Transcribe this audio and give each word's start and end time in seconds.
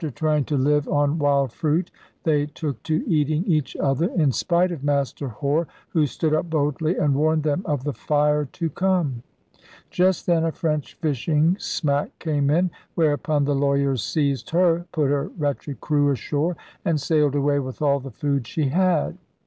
After 0.03 0.09
trying 0.17 0.45
to 0.45 0.57
live 0.57 0.89
on 0.89 1.19
wild 1.19 1.51
fruit 1.51 1.91
they 2.23 2.47
took 2.47 2.81
to 2.81 3.03
eating 3.07 3.45
each 3.45 3.75
other, 3.75 4.07
in 4.07 4.31
spite 4.31 4.71
of 4.71 4.83
Master 4.83 5.27
Hore, 5.27 5.67
who 5.89 6.07
stood 6.07 6.33
up 6.33 6.49
boldly 6.49 6.97
and 6.97 7.13
warned 7.13 7.43
them 7.43 7.61
of 7.65 7.83
the 7.83 7.93
'Fire 7.93 8.45
to 8.53 8.69
Come.' 8.71 9.21
Just 9.91 10.25
then 10.25 10.43
a 10.43 10.51
French 10.51 10.95
fishing 10.95 11.55
smack 11.59 12.17
came 12.17 12.49
in; 12.49 12.71
whereupon 12.95 13.45
the 13.45 13.53
lawyers 13.53 14.01
seized 14.01 14.49
her, 14.49 14.87
put 14.91 15.11
her 15.11 15.27
wretched 15.37 15.79
crew 15.81 16.09
ashore, 16.09 16.57
and 16.83 16.99
sailed 16.99 17.35
away 17.35 17.59
with 17.59 17.79
all 17.79 17.99
the 17.99 18.09
food 18.09 18.47
she 18.47 18.69
had. 18.69 19.19